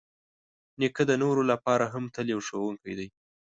[0.79, 3.07] نیکه د نورو لپاره هم تل یو ښوونکی دی.